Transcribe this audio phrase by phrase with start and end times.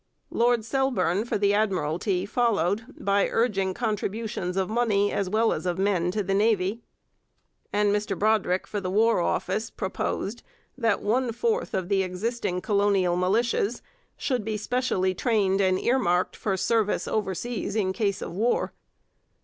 [0.31, 5.77] Lord Selborne for the Admiralty followed by urging contributions of money as well as of
[5.77, 6.81] men to the navy.
[7.71, 10.41] And Mr Brodrick for the War Office proposed
[10.75, 13.81] that one fourth of the existing colonial militias
[14.17, 18.73] should be specially trained and earmarked for service overseas in case of war.